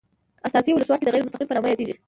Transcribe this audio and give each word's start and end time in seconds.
استازي 0.47 0.71
ولسواکي 0.73 1.05
د 1.05 1.09
غیر 1.13 1.23
مستقیمې 1.25 1.49
په 1.49 1.55
نامه 1.57 1.67
یادیږي. 1.69 1.93